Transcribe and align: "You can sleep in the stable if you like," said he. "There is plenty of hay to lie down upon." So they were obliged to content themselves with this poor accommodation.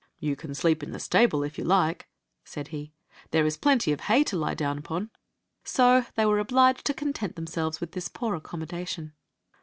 "You 0.19 0.35
can 0.35 0.55
sleep 0.55 0.81
in 0.81 0.93
the 0.93 0.99
stable 0.99 1.43
if 1.43 1.59
you 1.59 1.63
like," 1.63 2.07
said 2.43 2.69
he. 2.69 2.91
"There 3.29 3.45
is 3.45 3.55
plenty 3.55 3.91
of 3.91 3.99
hay 3.99 4.23
to 4.23 4.35
lie 4.35 4.55
down 4.55 4.79
upon." 4.79 5.11
So 5.63 6.07
they 6.15 6.25
were 6.25 6.39
obliged 6.39 6.85
to 6.87 6.95
content 6.95 7.35
themselves 7.35 7.79
with 7.79 7.91
this 7.91 8.07
poor 8.07 8.33
accommodation. 8.33 9.13